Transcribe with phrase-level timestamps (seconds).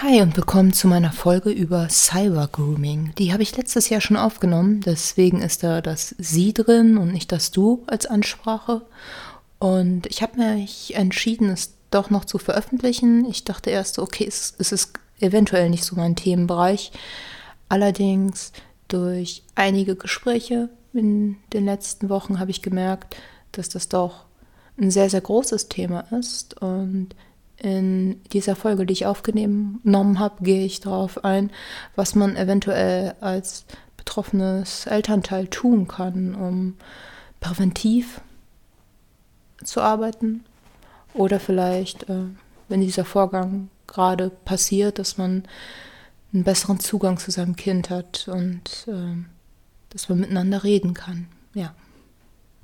[0.00, 3.16] Hi und willkommen zu meiner Folge über Cyber Grooming.
[3.18, 7.32] Die habe ich letztes Jahr schon aufgenommen, deswegen ist da das Sie drin und nicht
[7.32, 8.82] das Du als Ansprache.
[9.58, 13.24] Und ich habe mich entschieden, es doch noch zu veröffentlichen.
[13.28, 16.92] Ich dachte erst, okay, es, es ist eventuell nicht so mein Themenbereich.
[17.68, 18.52] Allerdings
[18.86, 23.16] durch einige Gespräche in den letzten Wochen habe ich gemerkt,
[23.50, 24.26] dass das doch
[24.80, 27.16] ein sehr, sehr großes Thema ist und
[27.60, 31.50] in dieser Folge, die ich aufgenommen habe, gehe ich darauf ein,
[31.96, 33.64] was man eventuell als
[33.96, 36.76] betroffenes Elternteil tun kann, um
[37.40, 38.20] präventiv
[39.64, 40.44] zu arbeiten.
[41.14, 42.24] Oder vielleicht, äh,
[42.68, 45.44] wenn dieser Vorgang gerade passiert, dass man
[46.32, 49.16] einen besseren Zugang zu seinem Kind hat und äh,
[49.90, 51.26] dass man miteinander reden kann.
[51.54, 51.74] Ja.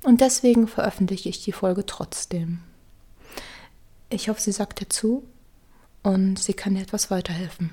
[0.03, 2.59] Und deswegen veröffentliche ich die Folge trotzdem.
[4.09, 5.23] Ich hoffe, sie sagt dir zu
[6.03, 7.71] und sie kann dir etwas weiterhelfen.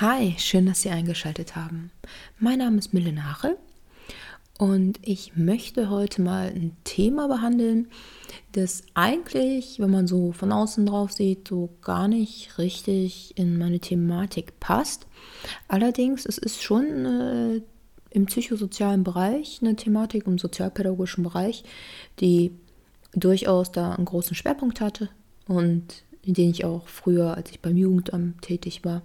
[0.00, 1.90] Hi, schön, dass Sie eingeschaltet haben.
[2.38, 3.56] Mein Name ist Mille Hache
[4.58, 7.88] und ich möchte heute mal ein Thema behandeln,
[8.52, 13.80] das eigentlich, wenn man so von außen drauf sieht, so gar nicht richtig in meine
[13.80, 15.06] Thematik passt.
[15.68, 17.62] Allerdings, es ist schon äh,
[18.10, 21.64] im psychosozialen Bereich eine Thematik, im sozialpädagogischen Bereich,
[22.20, 22.52] die
[23.14, 25.08] durchaus da einen großen Schwerpunkt hatte
[25.46, 29.02] und den ich auch früher, als ich beim Jugendamt tätig war,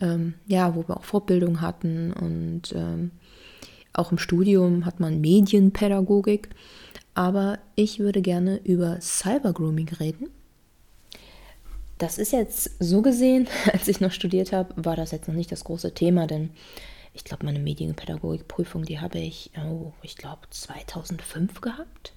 [0.00, 3.10] ähm, ja, wo wir auch Fortbildung hatten und ähm,
[3.92, 6.48] auch im Studium hat man Medienpädagogik.
[7.14, 10.30] Aber ich würde gerne über Cybergrooming reden.
[11.98, 15.52] Das ist jetzt so gesehen, als ich noch studiert habe, war das jetzt noch nicht
[15.52, 16.50] das große Thema, denn
[17.12, 22.12] ich glaube, meine Medienpädagogikprüfung, die habe ich, oh, ich glaube, 2005 gehabt.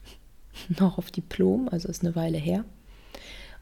[0.80, 2.66] noch auf Diplom, also ist eine Weile her.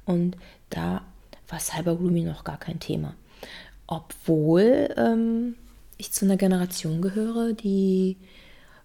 [0.05, 0.37] Und
[0.69, 1.03] da
[1.47, 3.15] war Cybergrooming noch gar kein Thema.
[3.87, 5.55] Obwohl ähm,
[5.97, 8.17] ich zu einer Generation gehöre, die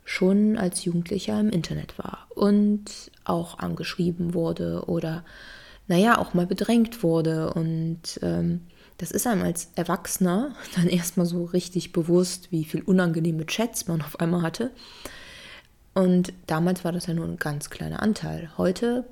[0.04, 5.25] schon als Jugendlicher im Internet war und auch angeschrieben wurde oder
[5.88, 7.53] naja, auch mal bedrängt wurde.
[7.53, 8.62] Und ähm,
[8.98, 14.03] das ist einem als Erwachsener dann erstmal so richtig bewusst, wie viel unangenehme Chats man
[14.03, 14.70] auf einmal hatte.
[15.96, 18.50] Und damals war das ja nur ein ganz kleiner Anteil.
[18.58, 19.06] Heute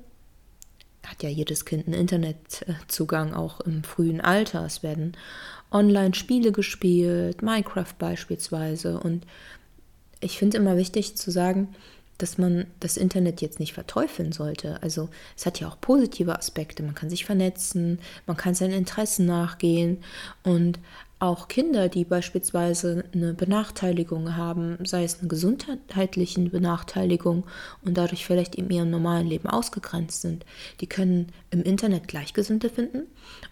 [1.03, 4.63] hat ja jedes Kind einen Internetzugang, auch im frühen Alter.
[4.65, 5.17] Es werden
[5.71, 8.99] Online-Spiele gespielt, Minecraft beispielsweise.
[8.99, 9.25] Und
[10.19, 11.73] ich finde immer wichtig zu sagen,
[12.19, 14.83] dass man das Internet jetzt nicht verteufeln sollte.
[14.83, 16.83] Also es hat ja auch positive Aspekte.
[16.83, 20.03] Man kann sich vernetzen, man kann seinen Interessen nachgehen
[20.43, 20.77] und
[21.25, 27.45] auch Kinder, die beispielsweise eine Benachteiligung haben, sei es eine gesundheitliche Benachteiligung
[27.83, 30.45] und dadurch vielleicht in ihrem normalen Leben ausgegrenzt sind,
[30.81, 33.03] die können im Internet Gleichgesinnte finden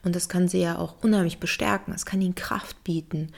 [0.04, 1.94] und das kann sie ja auch unheimlich bestärken.
[1.94, 3.30] Es kann ihnen Kraft bieten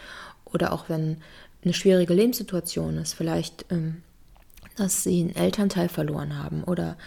[0.46, 1.18] oder auch wenn
[1.64, 4.04] eine schwierige Lebenssituation ist, vielleicht, ähm,
[4.78, 6.98] dass sie einen Elternteil verloren haben oder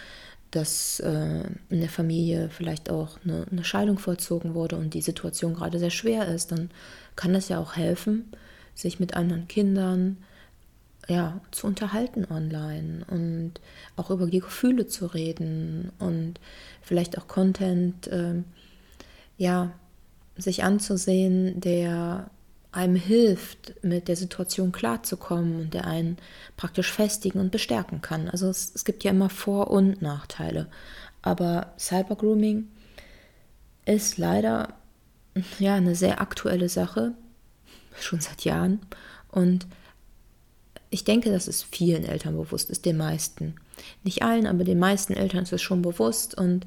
[0.51, 5.55] dass äh, in der Familie vielleicht auch eine, eine, Scheidung vollzogen wurde und die Situation
[5.55, 6.71] gerade sehr schwer ist, dann
[7.17, 8.31] kann das ja auch helfen,
[8.75, 10.19] sich mit anderen Kindern
[11.09, 13.55] ja, zu unterhalten online und
[13.97, 16.39] auch über die Gefühle zu reden und
[16.83, 18.43] vielleicht auch Content äh,
[19.39, 19.73] ja,
[20.37, 22.31] sich anzusehen, der
[22.71, 26.19] einem hilft, mit der Situation klarzukommen und der einen
[26.57, 28.29] praktisch festigen und bestärken kann.
[28.29, 30.69] Also es, es gibt ja immer Vor- und Nachteile.
[31.23, 32.69] Aber Cybergrooming
[33.87, 34.75] ist leider
[35.59, 37.15] ja eine sehr aktuelle Sache,
[38.01, 38.81] schon seit Jahren.
[39.31, 39.67] Und
[40.91, 43.57] ich denke, dass es vielen Eltern bewusst ist, den meisten.
[44.05, 46.37] Nicht allen, aber den meisten Eltern ist es schon bewusst.
[46.37, 46.67] Und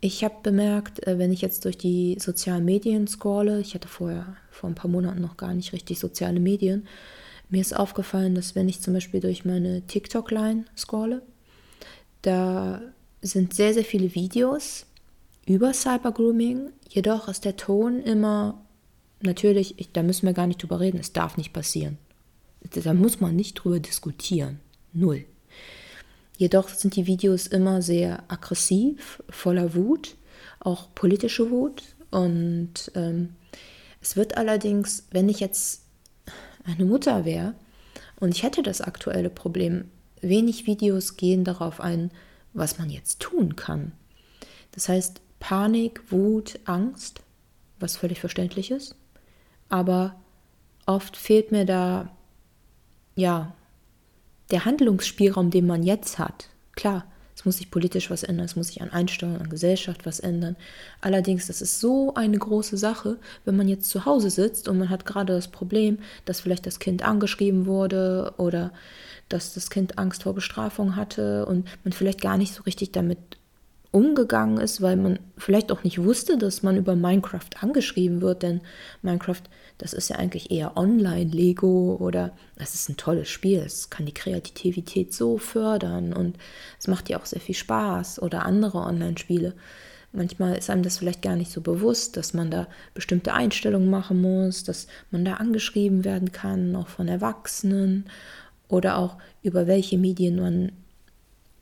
[0.00, 4.36] ich habe bemerkt, äh, wenn ich jetzt durch die sozialen Medien scrolle, ich hatte vorher
[4.50, 6.86] vor ein paar Monaten noch gar nicht richtig soziale Medien,
[7.50, 11.22] mir ist aufgefallen, dass wenn ich zum Beispiel durch meine TikTok-Line scrolle,
[12.22, 12.82] da
[13.22, 14.86] sind sehr, sehr viele Videos
[15.46, 18.60] über Cybergrooming, jedoch ist der Ton immer
[19.20, 21.98] natürlich, ich, da müssen wir gar nicht drüber reden, es darf nicht passieren.
[22.84, 24.60] Da muss man nicht drüber diskutieren.
[24.92, 25.24] Null.
[26.38, 30.16] Jedoch sind die Videos immer sehr aggressiv, voller Wut,
[30.60, 31.82] auch politische Wut.
[32.12, 33.34] Und ähm,
[34.00, 35.82] es wird allerdings, wenn ich jetzt
[36.64, 37.54] eine Mutter wäre
[38.20, 39.90] und ich hätte das aktuelle Problem,
[40.20, 42.12] wenig Videos gehen darauf ein,
[42.52, 43.90] was man jetzt tun kann.
[44.70, 47.20] Das heißt, Panik, Wut, Angst,
[47.80, 48.94] was völlig verständlich ist.
[49.68, 50.14] Aber
[50.86, 52.10] oft fehlt mir da,
[53.16, 53.54] ja,
[54.50, 57.04] der Handlungsspielraum, den man jetzt hat, klar,
[57.38, 60.56] Es muss sich politisch was ändern, es muss sich an Einstellungen, an Gesellschaft was ändern.
[61.00, 64.90] Allerdings, das ist so eine große Sache, wenn man jetzt zu Hause sitzt und man
[64.90, 68.72] hat gerade das Problem, dass vielleicht das Kind angeschrieben wurde oder
[69.28, 73.37] dass das Kind Angst vor Bestrafung hatte und man vielleicht gar nicht so richtig damit
[73.90, 78.60] umgegangen ist, weil man vielleicht auch nicht wusste, dass man über Minecraft angeschrieben wird, denn
[79.02, 79.42] Minecraft,
[79.78, 84.12] das ist ja eigentlich eher Online-Lego oder das ist ein tolles Spiel, es kann die
[84.14, 86.36] Kreativität so fördern und
[86.78, 89.54] es macht ja auch sehr viel Spaß oder andere Online-Spiele.
[90.12, 94.20] Manchmal ist einem das vielleicht gar nicht so bewusst, dass man da bestimmte Einstellungen machen
[94.20, 98.06] muss, dass man da angeschrieben werden kann, auch von Erwachsenen
[98.68, 100.72] oder auch über welche Medien man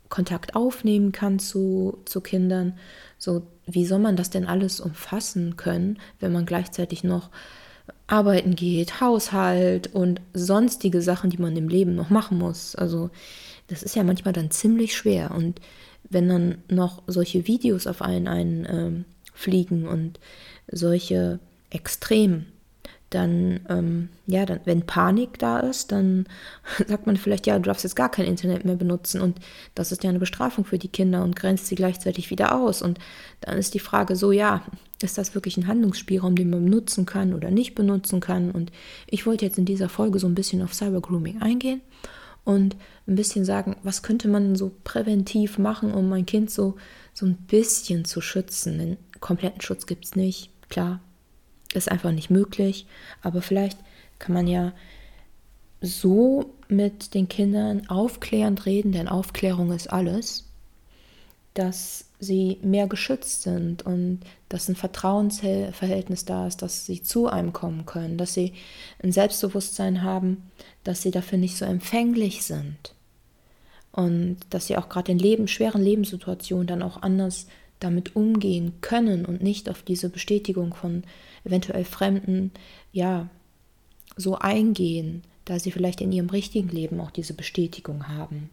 [0.09, 2.79] Kontakt aufnehmen kann zu, zu Kindern.
[3.19, 7.31] So, wie soll man das denn alles umfassen können, wenn man gleichzeitig noch
[8.07, 12.77] arbeiten geht, Haushalt und sonstige Sachen, die man im Leben noch machen muss.
[12.77, 13.11] Also
[13.67, 15.33] das ist ja manchmal dann ziemlich schwer.
[15.33, 15.61] Und
[16.09, 18.29] wenn dann noch solche Videos auf einen
[19.35, 20.21] einfliegen ähm, und
[20.71, 22.47] solche Extremen,
[23.11, 26.27] dann, ähm, ja, dann, wenn Panik da ist, dann
[26.87, 29.39] sagt man vielleicht, ja, du darfst jetzt gar kein Internet mehr benutzen und
[29.75, 32.83] das ist ja eine Bestrafung für die Kinder und grenzt sie gleichzeitig wieder aus.
[32.83, 32.99] Und
[33.41, 34.63] dann ist die Frage so, ja,
[35.01, 38.51] ist das wirklich ein Handlungsspielraum, den man benutzen kann oder nicht benutzen kann?
[38.51, 38.73] Und
[39.07, 41.83] ich wollte jetzt in dieser Folge so ein bisschen auf Cybergrooming eingehen
[42.45, 42.77] und
[43.07, 46.77] ein bisschen sagen, was könnte man so präventiv machen, um mein Kind so,
[47.13, 48.79] so ein bisschen zu schützen.
[48.79, 51.01] Den kompletten Schutz gibt es nicht, klar,
[51.75, 52.87] ist einfach nicht möglich.
[53.23, 53.79] Aber vielleicht
[54.19, 54.73] kann man ja
[55.81, 60.45] so mit den Kindern aufklärend reden, denn Aufklärung ist alles,
[61.55, 67.53] dass sie mehr geschützt sind und dass ein Vertrauensverhältnis da ist, dass sie zu einem
[67.53, 68.53] kommen können, dass sie
[69.03, 70.51] ein Selbstbewusstsein haben,
[70.85, 72.95] dass sie dafür nicht so empfänglich sind
[73.93, 77.47] und dass sie auch gerade in Leben, schweren Lebenssituationen dann auch anders
[77.81, 81.05] damit umgehen können und nicht auf diese Bestätigung von
[81.47, 82.51] eventuell Fremden,
[82.93, 83.29] ja,
[84.17, 88.51] so eingehen, da sie vielleicht in ihrem richtigen Leben auch diese Bestätigung haben.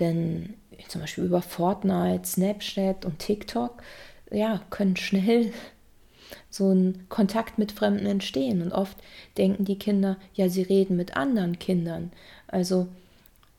[0.00, 0.54] Denn
[0.88, 3.82] zum Beispiel über Fortnite, Snapchat und TikTok,
[4.30, 5.52] ja, können schnell
[6.50, 8.62] so ein Kontakt mit Fremden entstehen.
[8.62, 8.96] Und oft
[9.36, 12.10] denken die Kinder, ja, sie reden mit anderen Kindern.
[12.48, 12.88] Also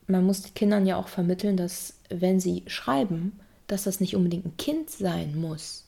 [0.07, 4.45] man muss den Kindern ja auch vermitteln, dass wenn sie schreiben, dass das nicht unbedingt
[4.45, 5.85] ein Kind sein muss.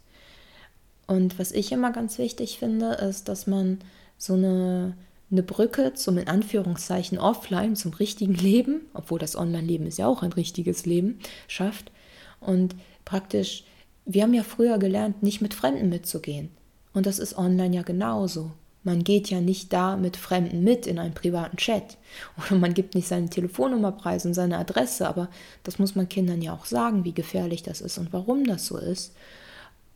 [1.08, 3.80] Und was ich immer ganz wichtig finde, ist, dass man
[4.18, 4.96] so eine,
[5.32, 10.24] eine Brücke zum in Anführungszeichen offline, zum richtigen Leben, obwohl das Online-Leben ist ja auch
[10.24, 11.92] ein richtiges Leben, schafft.
[12.40, 13.64] Und praktisch,
[14.06, 16.50] wir haben ja früher gelernt, nicht mit Fremden mitzugehen.
[16.94, 18.52] Und das ist online ja genauso.
[18.84, 21.98] Man geht ja nicht da mit Fremden mit in einen privaten Chat.
[22.38, 25.30] Oder man gibt nicht seine Telefonnummer preis und seine Adresse, aber
[25.64, 28.78] das muss man Kindern ja auch sagen, wie gefährlich das ist und warum das so
[28.78, 29.14] ist.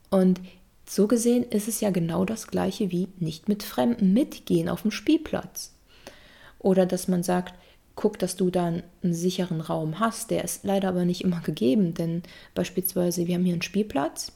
[0.09, 0.39] Und
[0.89, 4.91] so gesehen ist es ja genau das gleiche wie nicht mit Fremden mitgehen auf dem
[4.91, 5.73] Spielplatz.
[6.59, 7.53] Oder dass man sagt,
[7.95, 10.31] guck, dass du dann einen sicheren Raum hast.
[10.31, 12.23] Der ist leider aber nicht immer gegeben, denn
[12.55, 14.31] beispielsweise wir haben hier einen Spielplatz,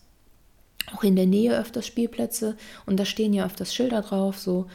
[0.94, 4.68] auch in der Nähe öfters Spielplätze und da stehen ja öfters Schilder drauf, so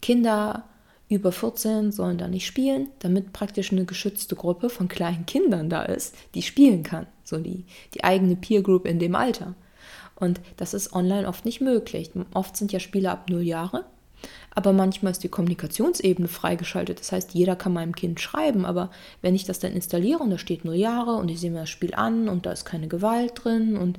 [0.00, 0.64] Kinder
[1.08, 5.82] über 14 sollen da nicht spielen, damit praktisch eine geschützte Gruppe von kleinen Kindern da
[5.82, 7.64] ist, die spielen kann, so die,
[7.94, 9.54] die eigene Peer Group in dem Alter.
[10.18, 12.10] Und das ist online oft nicht möglich.
[12.34, 13.84] Oft sind ja Spiele ab null Jahre,
[14.54, 17.00] aber manchmal ist die Kommunikationsebene freigeschaltet.
[17.00, 20.38] Das heißt, jeder kann meinem Kind schreiben, aber wenn ich das dann installiere und da
[20.38, 23.32] steht null Jahre und ich sehe mir das Spiel an und da ist keine Gewalt
[23.44, 23.98] drin und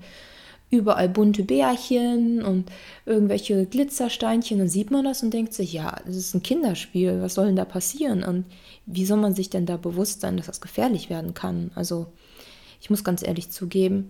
[0.69, 2.69] überall bunte Bärchen und
[3.05, 7.35] irgendwelche Glitzersteinchen, dann sieht man das und denkt sich, ja, das ist ein Kinderspiel, was
[7.35, 8.23] soll denn da passieren?
[8.23, 8.45] Und
[8.85, 11.71] wie soll man sich denn da bewusst sein, dass das gefährlich werden kann?
[11.75, 12.07] Also
[12.81, 14.09] ich muss ganz ehrlich zugeben,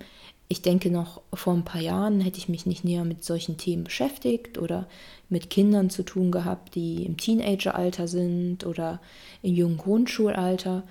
[0.50, 3.84] ich denke noch vor ein paar Jahren hätte ich mich nicht näher mit solchen Themen
[3.84, 4.88] beschäftigt oder
[5.30, 9.02] mit Kindern zu tun gehabt, die im Teenageralter sind oder
[9.42, 10.84] im jungen Grundschulalter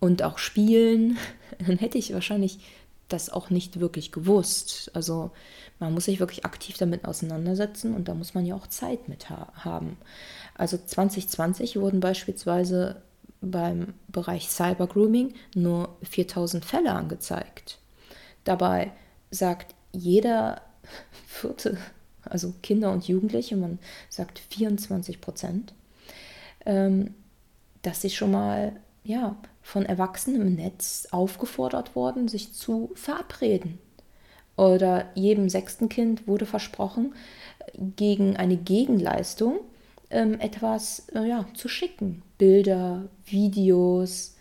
[0.00, 1.16] und auch spielen,
[1.66, 2.58] dann hätte ich wahrscheinlich
[3.08, 4.90] das auch nicht wirklich gewusst.
[4.94, 5.30] Also
[5.78, 9.30] man muss sich wirklich aktiv damit auseinandersetzen und da muss man ja auch Zeit mit
[9.30, 9.96] ha haben.
[10.54, 13.02] Also 2020 wurden beispielsweise
[13.40, 17.78] beim Bereich Cyber Grooming nur 4000 Fälle angezeigt.
[18.46, 18.92] Dabei
[19.30, 20.62] sagt jeder
[21.26, 21.76] vierte,
[22.22, 25.74] also Kinder und Jugendliche, man sagt 24 Prozent,
[26.64, 27.12] ähm,
[27.82, 28.72] dass sie schon mal
[29.04, 33.78] ja, von Erwachsenen im Netz aufgefordert worden, sich zu verabreden.
[34.56, 37.14] Oder jedem sechsten Kind wurde versprochen,
[37.96, 39.58] gegen eine Gegenleistung
[40.10, 42.22] ähm, etwas äh, ja, zu schicken.
[42.38, 44.36] Bilder, Videos,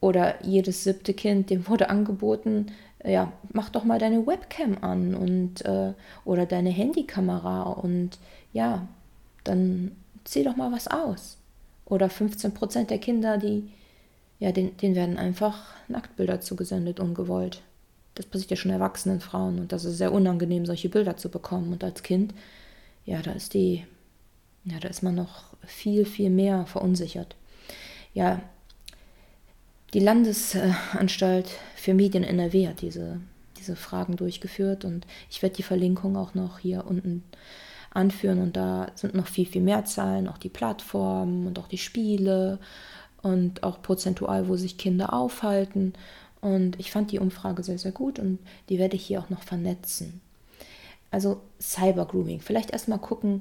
[0.00, 2.66] Oder jedes siebte Kind, dem wurde angeboten,
[3.04, 5.92] ja, mach doch mal deine Webcam an und äh,
[6.24, 8.18] oder deine Handykamera und
[8.52, 8.88] ja,
[9.44, 9.92] dann
[10.24, 11.36] zieh doch mal was aus.
[11.84, 13.70] Oder 15 Prozent der Kinder, die,
[14.38, 17.62] ja, denen, denen werden einfach Nacktbilder zugesendet, ungewollt.
[18.14, 21.72] Das passiert ja schon erwachsenen Frauen und das ist sehr unangenehm, solche Bilder zu bekommen.
[21.72, 22.34] Und als Kind,
[23.06, 23.86] ja, da ist die,
[24.64, 27.36] ja, da ist man noch viel, viel mehr verunsichert.
[28.12, 28.42] Ja,
[29.94, 33.20] die Landesanstalt für Medien NRW hat diese,
[33.56, 37.24] diese Fragen durchgeführt und ich werde die Verlinkung auch noch hier unten
[37.90, 41.78] anführen und da sind noch viel, viel mehr Zahlen, auch die Plattformen und auch die
[41.78, 42.58] Spiele
[43.22, 45.94] und auch prozentual, wo sich Kinder aufhalten.
[46.40, 49.42] Und ich fand die Umfrage sehr, sehr gut und die werde ich hier auch noch
[49.42, 50.20] vernetzen.
[51.10, 52.40] Also Cybergrooming.
[52.40, 53.40] Vielleicht erstmal gucken,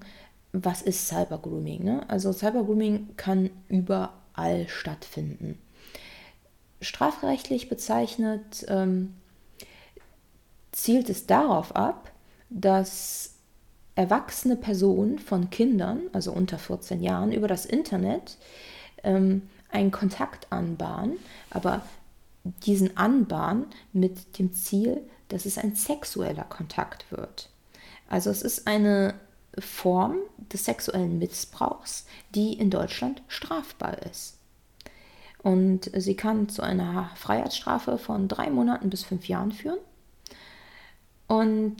[0.54, 1.84] was ist Cybergrooming?
[1.84, 2.10] Ne?
[2.10, 5.60] Also Cybergrooming kann überall stattfinden
[6.81, 9.15] strafrechtlich bezeichnet, ähm,
[10.72, 12.12] zielt es darauf ab,
[12.50, 13.34] dass
[13.96, 18.38] erwachsene Personen von Kindern, also unter 14 Jahren, über das Internet
[19.03, 21.17] ähm, einen Kontakt anbahnen,
[21.50, 21.81] aber
[22.65, 27.50] diesen anbahnen mit dem Ziel, dass es ein sexueller Kontakt wird.
[28.07, 29.15] Also es ist eine
[29.60, 30.17] Form
[30.53, 32.05] des sexuellen Missbrauchs,
[32.36, 34.37] die in Deutschland strafbar ist.
[35.48, 39.80] Und sie kann zu einer Freiheitsstrafe von drei Monaten bis fünf Jahren führen.
[41.27, 41.77] Und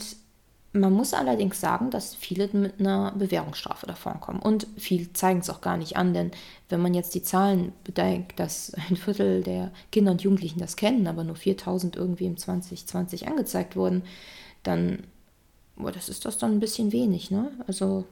[0.72, 4.40] man muss allerdings sagen, dass viele mit einer Bewährungsstrafe davonkommen.
[4.40, 6.30] Und viele zeigen es auch gar nicht an, denn
[6.70, 11.06] wenn man jetzt die Zahlen bedenkt, dass ein Viertel der Kinder und Jugendlichen das kennen,
[11.06, 14.02] aber nur 4000 irgendwie im 2020 angezeigt wurden,
[14.62, 15.02] dann,
[15.76, 17.50] boah, das ist das dann ein bisschen wenig, ne?
[17.66, 18.06] Also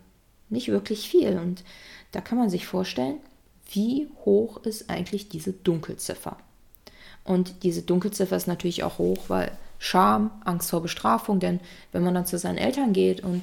[0.50, 1.38] nicht wirklich viel.
[1.38, 1.64] Und
[2.12, 3.20] da kann man sich vorstellen,
[3.73, 6.37] wie hoch ist eigentlich diese Dunkelziffer?
[7.25, 11.61] Und diese Dunkelziffer ist natürlich auch hoch, weil Scham, Angst vor Bestrafung, denn
[11.92, 13.42] wenn man dann zu seinen Eltern geht und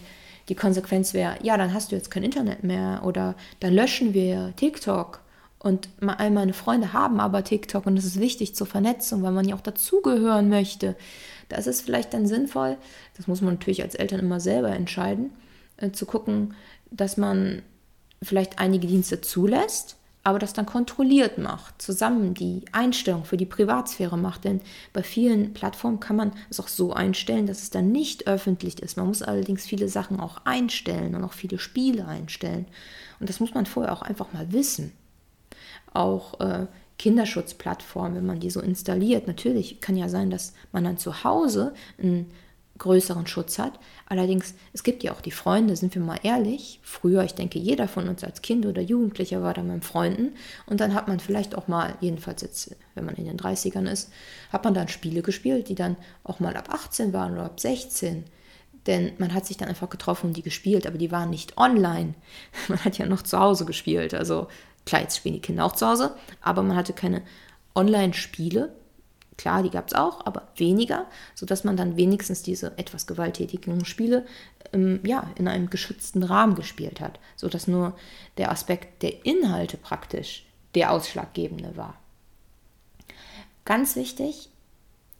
[0.49, 4.53] die Konsequenz wäre, ja, dann hast du jetzt kein Internet mehr oder dann löschen wir
[4.55, 5.21] TikTok.
[5.59, 9.47] Und all meine Freunde haben aber TikTok und es ist wichtig zur Vernetzung, weil man
[9.47, 10.95] ja auch dazugehören möchte.
[11.47, 12.77] Da ist es vielleicht dann sinnvoll,
[13.15, 15.31] das muss man natürlich als Eltern immer selber entscheiden,
[15.77, 16.55] äh, zu gucken,
[16.91, 17.61] dass man
[18.21, 24.17] vielleicht einige Dienste zulässt, aber das dann kontrolliert macht, zusammen die Einstellung für die Privatsphäre
[24.17, 24.45] macht.
[24.45, 24.61] Denn
[24.93, 28.95] bei vielen Plattformen kann man es auch so einstellen, dass es dann nicht öffentlich ist.
[28.95, 32.65] Man muss allerdings viele Sachen auch einstellen und auch viele Spiele einstellen.
[33.19, 34.93] Und das muss man vorher auch einfach mal wissen.
[35.93, 40.97] Auch äh, Kinderschutzplattformen, wenn man die so installiert, natürlich kann ja sein, dass man dann
[40.97, 42.31] zu Hause ein
[42.77, 43.79] größeren Schutz hat.
[44.07, 46.79] Allerdings, es gibt ja auch die Freunde, sind wir mal ehrlich.
[46.83, 50.33] Früher, ich denke, jeder von uns als Kind oder Jugendlicher war da mit Freunden.
[50.65, 54.11] Und dann hat man vielleicht auch mal, jedenfalls jetzt, wenn man in den 30ern ist,
[54.51, 58.25] hat man dann Spiele gespielt, die dann auch mal ab 18 waren oder ab 16.
[58.87, 62.15] Denn man hat sich dann einfach getroffen und die gespielt, aber die waren nicht online.
[62.67, 64.13] Man hat ja noch zu Hause gespielt.
[64.13, 64.47] Also
[64.85, 67.21] klar, jetzt spielen die Kinder auch zu Hause, aber man hatte keine
[67.75, 68.75] Online-Spiele,
[69.37, 74.25] Klar, die gab es auch, aber weniger, sodass man dann wenigstens diese etwas gewalttätigen Spiele
[74.73, 77.95] ähm, ja, in einem geschützten Rahmen gespielt hat, sodass nur
[78.37, 81.95] der Aspekt der Inhalte praktisch der ausschlaggebende war.
[83.65, 84.49] Ganz wichtig,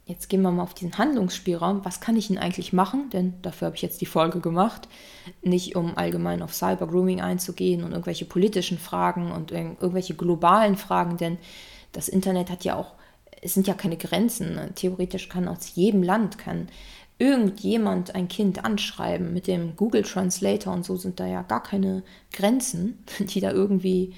[0.06, 1.84] jetzt gehen wir mal auf diesen Handlungsspielraum.
[1.84, 3.08] Was kann ich denn eigentlich machen?
[3.10, 4.88] Denn dafür habe ich jetzt die Folge gemacht.
[5.42, 11.38] Nicht um allgemein auf Cybergrooming einzugehen und irgendwelche politischen Fragen und irgendwelche globalen Fragen, denn
[11.92, 12.93] das Internet hat ja auch
[13.44, 14.54] es sind ja keine Grenzen.
[14.54, 14.70] Ne?
[14.74, 16.68] Theoretisch kann aus jedem Land kann
[17.18, 19.32] irgendjemand ein Kind anschreiben.
[19.32, 24.14] Mit dem Google Translator und so sind da ja gar keine Grenzen, die da irgendwie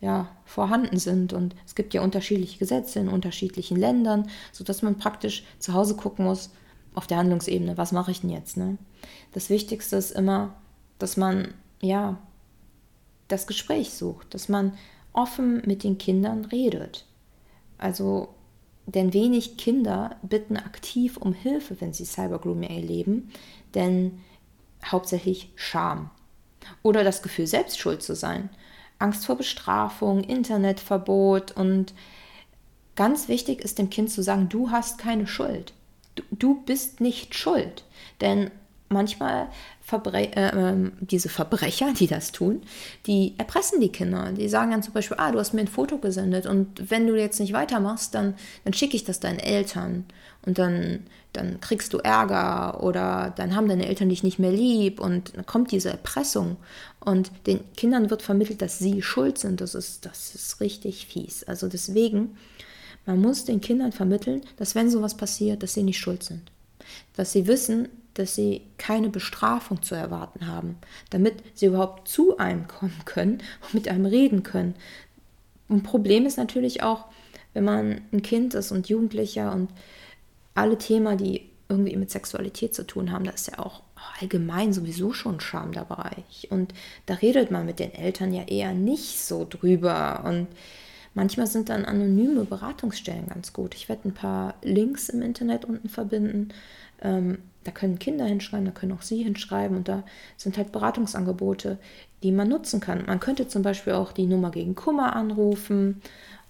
[0.00, 1.34] ja, vorhanden sind.
[1.34, 6.24] Und es gibt ja unterschiedliche Gesetze in unterschiedlichen Ländern, sodass man praktisch zu Hause gucken
[6.24, 6.50] muss,
[6.94, 8.56] auf der Handlungsebene, was mache ich denn jetzt?
[8.56, 8.76] Ne?
[9.32, 10.56] Das Wichtigste ist immer,
[10.98, 12.18] dass man ja
[13.28, 14.72] das Gespräch sucht, dass man
[15.12, 17.06] offen mit den Kindern redet.
[17.78, 18.34] Also
[18.86, 23.30] denn wenig Kinder bitten aktiv um Hilfe, wenn sie Cybergrooming erleben,
[23.74, 24.20] denn
[24.84, 26.10] hauptsächlich Scham.
[26.82, 28.50] Oder das Gefühl, selbst schuld zu sein,
[28.98, 31.94] Angst vor Bestrafung, Internetverbot und
[32.96, 35.72] ganz wichtig ist dem Kind zu sagen, du hast keine Schuld.
[36.16, 37.84] Du, du bist nicht schuld,
[38.20, 38.50] denn
[38.88, 39.48] manchmal
[39.90, 42.62] Verbre äh, ähm, diese Verbrecher, die das tun,
[43.06, 44.32] die erpressen die Kinder.
[44.32, 47.14] Die sagen dann zum Beispiel, ah, du hast mir ein Foto gesendet und wenn du
[47.16, 50.04] jetzt nicht weitermachst, dann, dann schicke ich das deinen Eltern
[50.46, 55.00] und dann, dann kriegst du Ärger oder dann haben deine Eltern dich nicht mehr lieb
[55.00, 56.56] und dann kommt diese Erpressung
[57.00, 59.60] und den Kindern wird vermittelt, dass sie schuld sind.
[59.60, 61.44] Das ist, das ist richtig fies.
[61.44, 62.36] Also deswegen
[63.06, 66.50] Man muss den Kindern vermitteln, dass wenn sowas passiert, dass sie nicht schuld sind.
[67.16, 70.76] Dass sie wissen, dass sie keine Bestrafung zu erwarten haben,
[71.10, 74.74] damit sie überhaupt zu einem kommen können und mit einem reden können.
[75.68, 77.06] Ein Problem ist natürlich auch,
[77.54, 79.70] wenn man ein Kind ist und Jugendlicher und
[80.54, 83.82] alle Themen, die irgendwie mit Sexualität zu tun haben, da ist ja auch
[84.20, 86.24] allgemein sowieso schon Scham dabei.
[86.50, 86.74] Und
[87.06, 90.24] da redet man mit den Eltern ja eher nicht so drüber.
[90.24, 90.48] Und
[91.14, 93.74] manchmal sind dann anonyme Beratungsstellen ganz gut.
[93.74, 96.48] Ich werde ein paar Links im Internet unten verbinden.
[97.02, 100.02] Ähm, da können Kinder hinschreiben, da können auch Sie hinschreiben und da
[100.36, 101.78] sind halt Beratungsangebote,
[102.22, 103.04] die man nutzen kann.
[103.06, 106.00] Man könnte zum Beispiel auch die Nummer gegen Kummer anrufen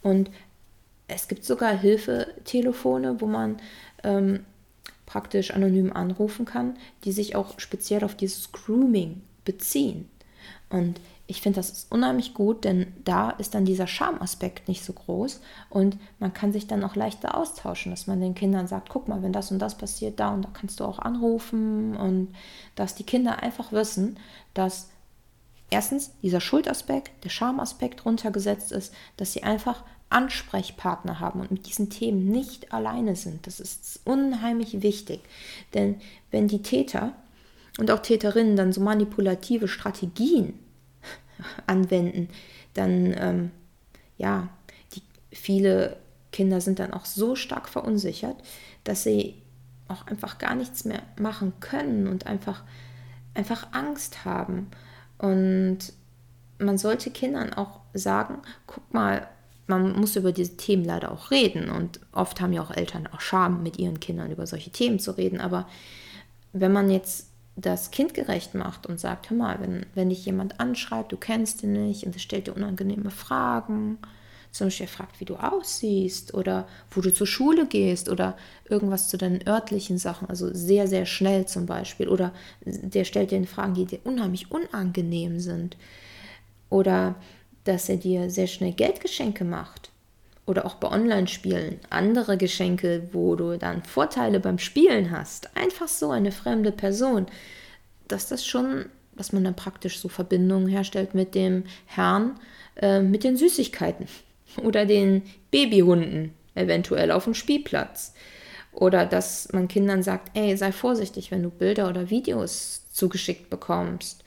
[0.03, 0.31] und
[1.09, 3.57] es gibt sogar Hilfetelefone, wo man
[4.05, 4.45] ähm,
[5.07, 10.09] praktisch anonym anrufen kann, die sich auch speziell auf dieses Grooming beziehen.
[10.69, 11.01] Und
[11.31, 15.41] ich finde, das ist unheimlich gut, denn da ist dann dieser Schamaspekt nicht so groß
[15.71, 19.23] und man kann sich dann auch leichter austauschen, dass man den Kindern sagt, guck mal,
[19.23, 22.35] wenn das und das passiert, da und da kannst du auch anrufen und
[22.75, 24.17] dass die Kinder einfach wissen,
[24.55, 24.89] dass
[25.71, 31.91] erstens dieser Schuldaspekt, der Schamaspekt runtergesetzt ist, dass sie einfach Ansprechpartner haben und mit diesen
[31.91, 33.47] Themen nicht alleine sind.
[33.47, 35.21] Das ist unheimlich wichtig.
[35.75, 36.01] Denn
[36.33, 37.13] wenn die Täter
[37.79, 40.59] und auch Täterinnen dann so manipulative Strategien
[41.67, 42.29] anwenden,
[42.75, 43.51] dann ähm,
[44.17, 44.49] ja,
[44.95, 45.97] die, viele
[46.33, 48.37] Kinder sind dann auch so stark verunsichert,
[48.85, 49.35] dass sie
[49.89, 52.63] auch einfach gar nichts mehr machen können und einfach,
[53.35, 54.69] einfach Angst haben.
[55.19, 55.79] Und
[56.59, 59.27] man sollte Kindern auch sagen, guck mal,
[59.67, 61.71] man muss über diese Themen leider auch reden.
[61.71, 65.13] Und oft haben ja auch Eltern auch Scham, mit ihren Kindern über solche Themen zu
[65.13, 65.41] reden.
[65.41, 65.67] Aber
[66.53, 71.13] wenn man jetzt das kindgerecht macht und sagt, hör mal, wenn, wenn dich jemand anschreibt,
[71.13, 73.99] du kennst ihn nicht und es stellt dir unangenehme Fragen,
[74.53, 78.37] zum Beispiel fragt, wie du aussiehst oder wo du zur Schule gehst oder
[78.69, 82.09] irgendwas zu deinen örtlichen Sachen, also sehr, sehr schnell zum Beispiel.
[82.09, 82.33] Oder
[82.65, 85.77] der stellt dir Fragen, die dir unheimlich unangenehm sind.
[86.69, 87.15] Oder
[87.65, 89.90] dass er dir sehr schnell Geldgeschenke macht.
[90.51, 95.57] Oder auch bei Online-Spielen andere Geschenke, wo du dann Vorteile beim Spielen hast.
[95.57, 97.27] Einfach so eine fremde Person.
[98.09, 102.33] Dass das schon, dass man dann praktisch so Verbindungen herstellt mit dem Herrn,
[102.83, 104.09] äh, mit den Süßigkeiten.
[104.65, 108.13] Oder den Babyhunden, eventuell auf dem Spielplatz.
[108.73, 114.25] Oder dass man Kindern sagt, ey, sei vorsichtig, wenn du Bilder oder Videos zugeschickt bekommst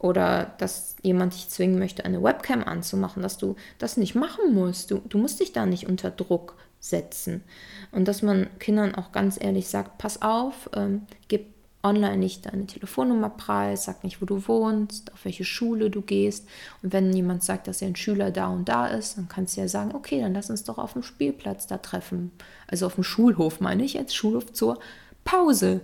[0.00, 4.90] oder dass jemand dich zwingen möchte, eine Webcam anzumachen, dass du das nicht machen musst.
[4.90, 7.44] Du, du musst dich da nicht unter Druck setzen.
[7.92, 12.66] Und dass man Kindern auch ganz ehrlich sagt, pass auf, ähm, gib online nicht deine
[12.66, 16.48] Telefonnummer preis, sag nicht, wo du wohnst, auf welche Schule du gehst.
[16.82, 19.60] Und wenn jemand sagt, dass er ein Schüler da und da ist, dann kannst du
[19.60, 22.32] ja sagen, okay, dann lass uns doch auf dem Spielplatz da treffen.
[22.66, 24.78] Also auf dem Schulhof meine ich jetzt, Schulhof zur
[25.24, 25.82] Pause.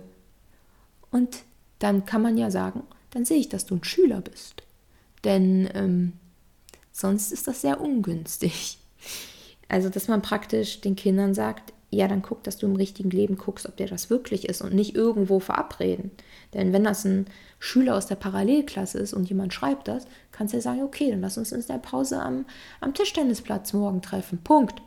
[1.11, 1.43] Und
[1.79, 4.63] dann kann man ja sagen, dann sehe ich, dass du ein Schüler bist.
[5.23, 6.13] Denn ähm,
[6.91, 8.79] sonst ist das sehr ungünstig.
[9.69, 13.37] Also, dass man praktisch den Kindern sagt, ja, dann guck, dass du im richtigen Leben
[13.37, 16.11] guckst, ob der das wirklich ist und nicht irgendwo verabreden.
[16.53, 17.27] Denn wenn das ein
[17.59, 21.21] Schüler aus der Parallelklasse ist und jemand schreibt das, kannst du ja sagen, okay, dann
[21.21, 22.45] lass uns in der Pause am,
[22.81, 24.39] am Tischtennisplatz morgen treffen.
[24.43, 24.81] Punkt.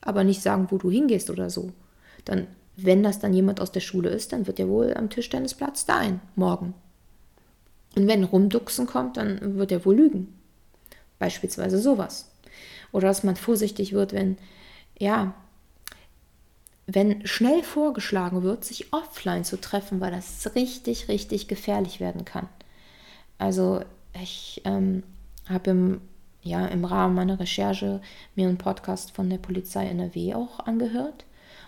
[0.00, 1.72] Aber nicht sagen, wo du hingehst oder so.
[2.24, 2.46] Dann,
[2.76, 6.20] wenn das dann jemand aus der Schule ist, dann wird er wohl am Tischtennisplatz sein,
[6.36, 6.72] morgen.
[7.96, 10.38] Und wenn Rumduxen kommt, dann wird er wohl lügen.
[11.18, 12.30] Beispielsweise sowas.
[12.92, 14.38] Oder dass man vorsichtig wird, wenn,
[14.98, 15.34] ja,
[16.86, 22.48] wenn schnell vorgeschlagen wird, sich offline zu treffen, weil das richtig, richtig gefährlich werden kann.
[23.38, 23.82] Also
[24.20, 25.02] ich ähm,
[25.48, 26.00] habe im,
[26.42, 28.00] ja, im Rahmen meiner Recherche
[28.34, 31.24] mir einen Podcast von der Polizei NRW auch angehört.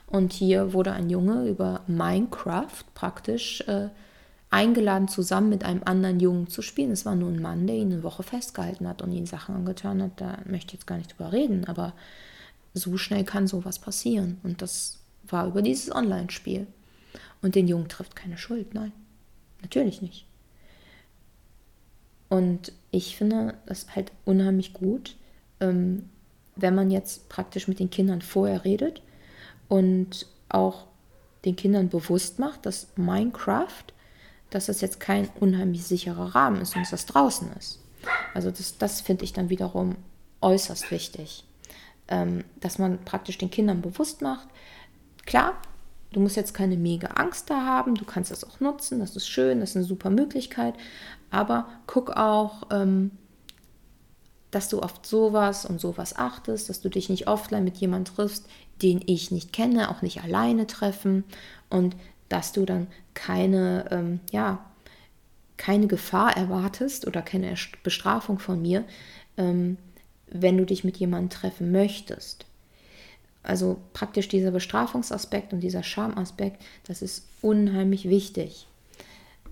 [0.07, 3.89] Und hier wurde ein Junge über Minecraft praktisch äh,
[4.53, 6.91] eingeladen, zusammen mit einem anderen Jungen zu spielen.
[6.91, 10.03] Es war nur ein Mann, der ihn eine Woche festgehalten hat und ihn Sachen angetan
[10.03, 10.21] hat.
[10.21, 11.95] Da möchte ich jetzt gar nicht drüber reden, aber
[12.75, 14.39] so schnell kann sowas passieren.
[14.43, 16.67] Und das war über dieses Online-Spiel.
[17.41, 18.93] Und den Jungen trifft keine Schuld, nein.
[19.63, 20.27] Natürlich nicht.
[22.29, 25.17] Und ich finde das halt unheimlich gut,
[25.61, 26.09] ähm,
[26.57, 29.03] wenn man jetzt praktisch mit den Kindern vorher redet
[29.69, 30.87] und auch
[31.47, 33.85] den Kindern bewusst macht, dass Minecraft
[34.55, 37.81] dass das jetzt kein unheimlich sicherer Rahmen ist und das draußen ist.
[38.35, 39.97] Also das, das finde ich dann wiederum
[40.41, 41.45] äußerst wichtig,
[42.09, 44.49] ähm, dass man praktisch den Kindern bewusst macht,
[45.25, 45.55] klar,
[46.13, 49.29] du musst jetzt keine mega Angst da haben, du kannst das auch nutzen, das ist
[49.29, 50.75] schön, das ist eine super Möglichkeit,
[51.31, 53.13] aber guck auch, ähm,
[54.51, 58.47] dass du auf sowas und sowas achtest, dass du dich nicht offline mit jemandem triffst,
[58.83, 61.25] den ich nicht kenne, auch nicht alleine treffen
[61.71, 61.97] und
[62.33, 64.65] dass du dann keine, ähm, ja,
[65.59, 68.85] keine Gefahr erwartest oder keine Bestrafung von mir,
[69.37, 69.77] ähm,
[70.29, 72.47] wenn du dich mit jemandem treffen möchtest.
[73.43, 78.67] Also praktisch dieser Bestrafungsaspekt und dieser Schamaspekt, das ist unheimlich wichtig.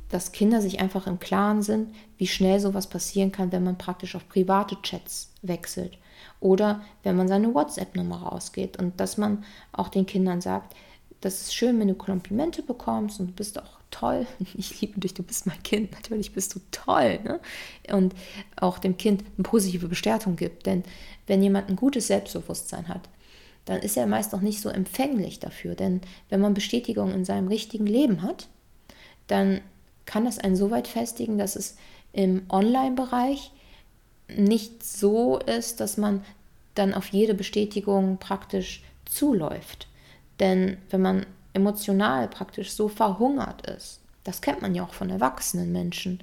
[0.09, 4.15] Dass Kinder sich einfach im Klaren sind, wie schnell sowas passieren kann, wenn man praktisch
[4.15, 5.99] auf private Chats wechselt.
[6.41, 8.79] Oder wenn man seine WhatsApp-Nummer rausgeht.
[8.79, 10.75] Und dass man auch den Kindern sagt,
[11.21, 14.27] das ist schön, wenn du Komplimente bekommst und du bist auch toll.
[14.55, 15.93] Ich liebe dich, du bist mein Kind.
[15.93, 17.21] Natürlich bist du toll.
[17.23, 17.41] Ne?
[17.93, 18.15] Und
[18.57, 20.67] auch dem Kind eine positive Bestätigung gibt.
[20.67, 20.85] Denn
[21.27, 23.09] wenn jemand ein gutes Selbstbewusstsein hat,
[23.67, 25.75] dann ist er meist auch nicht so empfänglich dafür.
[25.75, 28.49] Denn wenn man Bestätigung in seinem richtigen Leben hat,
[29.27, 29.61] dann
[30.07, 31.77] kann das einen so weit festigen, dass es
[32.13, 33.53] im Online-Bereich
[34.29, 36.25] nicht so ist, dass man
[36.75, 39.87] dann auf jede Bestätigung praktisch zuläuft.
[40.41, 45.73] Denn wenn man emotional praktisch so verhungert ist, das kennt man ja auch von erwachsenen
[45.73, 46.21] Menschen.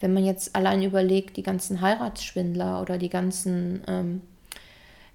[0.00, 4.22] Wenn man jetzt allein überlegt, die ganzen Heiratsschwindler oder die ganzen, ähm,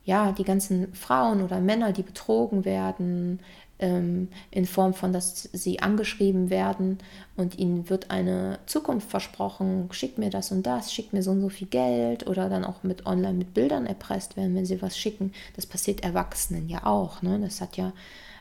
[0.04, 3.39] ja, die ganzen Frauen oder Männer, die betrogen werden,
[3.80, 7.00] ähm, in Form von, dass sie angeschrieben werden
[7.36, 11.41] und ihnen wird eine Zukunft versprochen, schickt mir das und das, schickt mir so und
[11.41, 14.98] so viel Geld oder dann auch mit online mit Bildern erpresst werden, wenn sie was
[14.98, 15.34] schicken.
[15.56, 17.22] Das passiert Erwachsenen ja auch.
[17.22, 17.39] Ne?
[17.39, 17.91] Das hat ja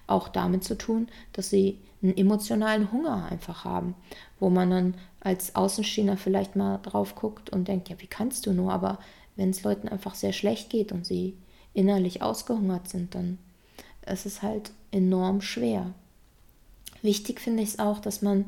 [0.07, 3.95] auch damit zu tun, dass sie einen emotionalen Hunger einfach haben,
[4.39, 8.53] wo man dann als Außenstehender vielleicht mal drauf guckt und denkt, ja, wie kannst du
[8.53, 8.73] nur?
[8.73, 8.99] Aber
[9.37, 11.37] wenn es Leuten einfach sehr schlecht geht und sie
[11.73, 13.39] innerlich ausgehungert sind, dann
[14.07, 15.93] ist es halt enorm schwer.
[17.03, 18.47] Wichtig finde ich es auch, dass man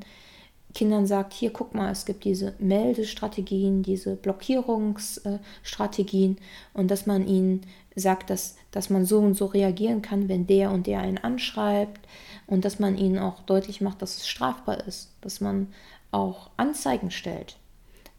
[0.76, 6.36] Kindern sagt, hier guck mal, es gibt diese Meldestrategien, diese Blockierungsstrategien
[6.74, 7.62] und dass man ihnen
[7.94, 12.06] sagt, dass, dass man so und so reagieren kann, wenn der und der einen anschreibt
[12.46, 15.72] und dass man ihnen auch deutlich macht, dass es strafbar ist, dass man
[16.10, 17.56] auch Anzeigen stellt,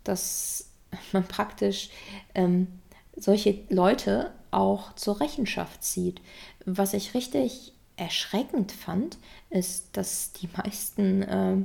[0.04, 0.72] dass
[1.12, 1.92] man praktisch
[2.34, 2.70] ähm,
[3.16, 6.22] solche Leute auch zur Rechenschaft zieht.
[6.66, 9.20] Was ich richtig erschreckend fand,
[9.52, 11.58] ist, dass die meisten äh,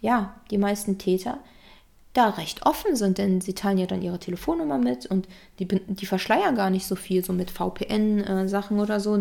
[0.00, 1.38] ja, die meisten Täter
[2.14, 6.06] da recht offen sind, denn sie teilen ja dann ihre Telefonnummer mit und die, die
[6.06, 9.16] verschleiern gar nicht so viel, so mit VPN-Sachen äh, oder so.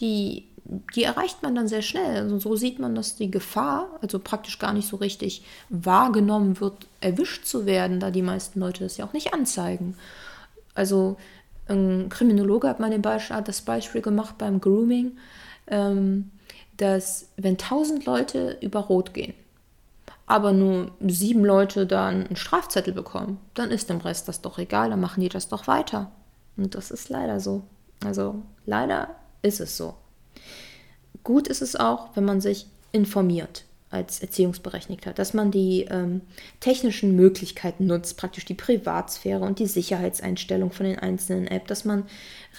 [0.00, 0.46] Die,
[0.94, 2.16] die erreicht man dann sehr schnell.
[2.16, 6.86] Also so sieht man, dass die Gefahr, also praktisch gar nicht so richtig wahrgenommen wird,
[7.00, 9.96] erwischt zu werden, da die meisten Leute das ja auch nicht anzeigen.
[10.74, 11.16] Also
[11.68, 15.18] ein Kriminologe hat mal Beispiel, das Beispiel gemacht beim Grooming,
[15.66, 16.30] ähm,
[16.76, 19.34] dass wenn tausend Leute über Rot gehen,
[20.30, 24.90] aber nur sieben Leute dann einen Strafzettel bekommen, dann ist dem Rest das doch egal,
[24.90, 26.12] dann machen die das doch weiter.
[26.56, 27.62] Und das ist leider so.
[28.04, 29.94] Also leider ist es so.
[31.24, 36.20] Gut ist es auch, wenn man sich informiert als Erziehungsberechtigter, dass man die ähm,
[36.60, 42.04] technischen Möglichkeiten nutzt, praktisch die Privatsphäre und die Sicherheitseinstellung von den einzelnen Apps, dass man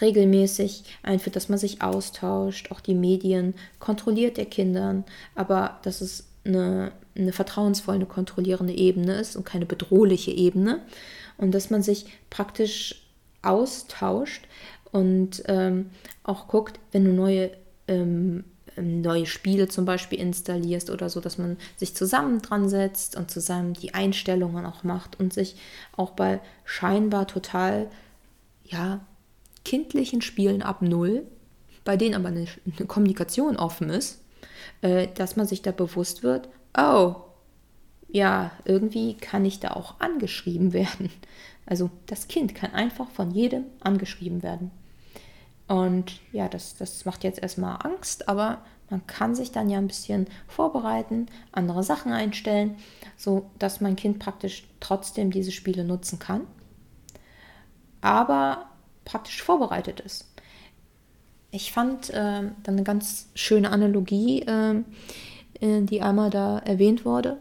[0.02, 6.31] regelmäßig einführt, dass man sich austauscht, auch die Medien kontrolliert der Kindern, aber dass es
[6.46, 10.82] eine, eine vertrauensvolle, eine kontrollierende Ebene ist und keine bedrohliche Ebene.
[11.38, 13.04] Und dass man sich praktisch
[13.42, 14.48] austauscht
[14.92, 15.90] und ähm,
[16.24, 17.52] auch guckt, wenn du neue,
[17.88, 18.44] ähm,
[18.78, 23.32] ähm, neue Spiele zum Beispiel installierst oder so, dass man sich zusammen dran setzt und
[23.32, 25.56] zusammen die Einstellungen auch macht und sich
[25.96, 27.90] auch bei scheinbar total,
[28.66, 29.02] ja,
[29.64, 31.24] kindlichen Spielen ab Null,
[31.84, 32.46] bei denen aber eine,
[32.78, 34.21] eine Kommunikation offen ist,
[34.82, 37.16] äh, dass man sich da bewusst wird, oh,
[38.08, 41.10] ja, irgendwie kann ich da auch angeschrieben werden.
[41.66, 44.72] Also das Kind kann einfach von jedem angeschrieben werden.
[45.68, 49.88] Und ja, das, das macht jetzt erstmal Angst, aber man kann sich dann ja ein
[49.88, 52.76] bisschen vorbereiten, andere Sachen einstellen,
[53.16, 56.46] so dass mein Kind praktisch trotzdem diese Spiele nutzen kann,
[58.02, 58.66] aber
[59.06, 60.31] praktisch vorbereitet ist.
[61.52, 64.76] Ich fand äh, dann eine ganz schöne Analogie, äh,
[65.60, 67.38] äh, die einmal da erwähnt wurde.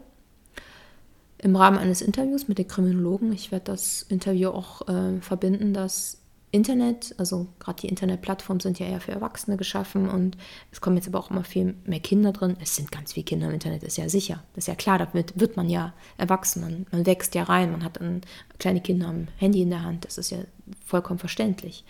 [1.37, 3.33] Im Rahmen eines Interviews mit den Kriminologen.
[3.33, 6.21] Ich werde das Interview auch äh, verbinden, dass
[6.51, 10.37] Internet, also gerade die Internetplattformen sind ja eher für Erwachsene geschaffen und
[10.71, 12.57] es kommen jetzt aber auch immer viel mehr Kinder drin.
[12.61, 14.43] Es sind ganz viele Kinder im Internet, ist ja sicher.
[14.53, 17.85] Das ist ja klar, damit wird man ja erwachsen, man, man wächst ja rein, man
[17.85, 18.21] hat ein,
[18.59, 20.39] kleine Kinder am Handy in der Hand, das ist ja
[20.85, 21.85] vollkommen verständlich.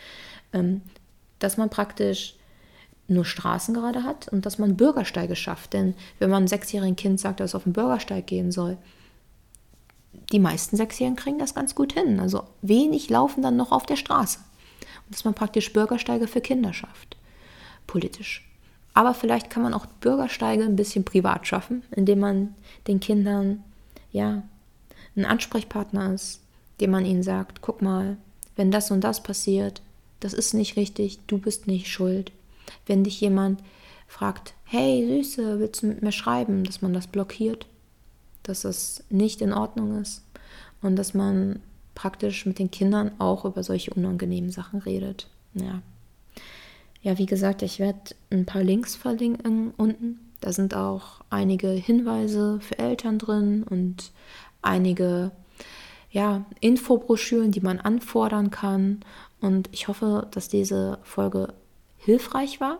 [0.54, 0.82] Ähm,
[1.44, 2.36] dass man praktisch
[3.08, 5.74] nur Straßen gerade hat und dass man Bürgersteige schafft.
[5.74, 8.78] Denn wenn man einem sechsjährigen Kind sagt, dass es auf den Bürgersteig gehen soll,
[10.32, 12.20] die meisten Sechsjährigen kriegen das ganz gut hin.
[12.20, 14.40] Also wenig laufen dann noch auf der Straße.
[15.06, 17.18] Und dass man praktisch Bürgersteige für Kinder schafft,
[17.88, 18.48] politisch.
[18.94, 22.56] Aber vielleicht kann man auch Bürgersteige ein bisschen privat schaffen, indem man
[22.88, 23.64] den Kindern
[24.12, 24.44] ja
[25.16, 26.42] ein Ansprechpartner ist,
[26.80, 28.18] dem man ihnen sagt, guck mal,
[28.56, 29.82] wenn das und das passiert,
[30.22, 32.32] das ist nicht richtig, du bist nicht schuld.
[32.86, 33.62] Wenn dich jemand
[34.08, 37.66] fragt, hey Süße, willst du mit mir schreiben, dass man das blockiert,
[38.44, 40.24] dass es nicht in Ordnung ist
[40.82, 41.60] und dass man
[41.96, 45.28] praktisch mit den Kindern auch über solche unangenehmen Sachen redet.
[45.54, 45.82] Ja.
[47.02, 50.20] Ja, wie gesagt, ich werde ein paar Links verlinken unten.
[50.40, 54.12] Da sind auch einige Hinweise für Eltern drin und
[54.62, 55.32] einige
[56.12, 59.02] ja, Infobroschüren, die man anfordern kann.
[59.42, 61.54] Und ich hoffe, dass diese Folge
[61.98, 62.80] hilfreich war.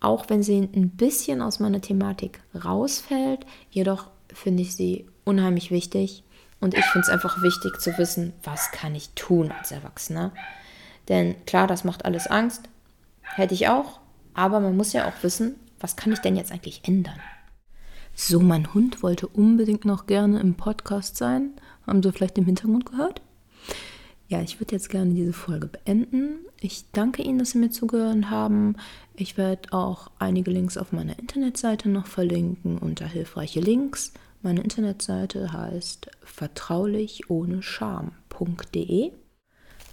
[0.00, 6.24] Auch wenn sie ein bisschen aus meiner Thematik rausfällt, jedoch finde ich sie unheimlich wichtig.
[6.60, 10.32] Und ich finde es einfach wichtig zu wissen, was kann ich tun als Erwachsener.
[11.08, 12.68] Denn klar, das macht alles Angst.
[13.20, 14.00] Hätte ich auch.
[14.34, 17.20] Aber man muss ja auch wissen, was kann ich denn jetzt eigentlich ändern?
[18.14, 21.50] So, mein Hund wollte unbedingt noch gerne im Podcast sein.
[21.86, 23.22] Haben Sie vielleicht im Hintergrund gehört?
[24.32, 26.46] Ja, ich würde jetzt gerne diese Folge beenden.
[26.58, 28.76] Ich danke Ihnen, dass Sie mir zugehört haben.
[29.14, 34.14] Ich werde auch einige Links auf meiner Internetseite noch verlinken unter hilfreiche Links.
[34.40, 39.12] Meine Internetseite heißt vertraulichohnescham.de.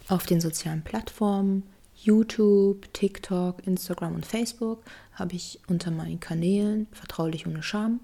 [0.08, 7.46] Auf den sozialen Plattformen YouTube, TikTok, Instagram und Facebook habe ich unter meinen Kanälen Vertraulich
[7.46, 8.00] ohne Scham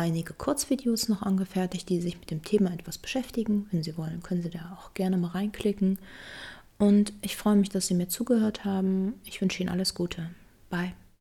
[0.00, 3.66] einige Kurzvideos noch angefertigt, die sich mit dem Thema etwas beschäftigen.
[3.70, 5.98] Wenn Sie wollen, können Sie da auch gerne mal reinklicken.
[6.78, 9.14] Und ich freue mich, dass Sie mir zugehört haben.
[9.24, 10.30] Ich wünsche Ihnen alles Gute.
[10.70, 10.94] Bye.